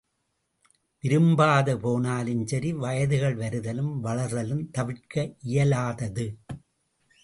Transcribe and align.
விரும்பாது 1.03 1.79
போனாலும் 1.79 2.43
சரி 2.47 2.73
வயதுகள் 2.73 3.37
வருதலும் 3.37 3.93
வளர்தலும் 4.03 4.67
தவிர்க்க 4.71 5.33
இயலாதது. 5.43 6.27